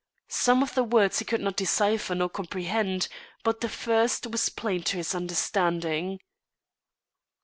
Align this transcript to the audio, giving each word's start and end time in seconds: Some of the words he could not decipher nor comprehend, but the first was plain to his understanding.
Some 0.29 0.63
of 0.63 0.73
the 0.73 0.83
words 0.83 1.19
he 1.19 1.25
could 1.25 1.41
not 1.41 1.55
decipher 1.57 2.15
nor 2.15 2.27
comprehend, 2.27 3.07
but 3.43 3.61
the 3.61 3.69
first 3.69 4.25
was 4.25 4.49
plain 4.49 4.81
to 4.85 4.97
his 4.97 5.13
understanding. 5.13 6.17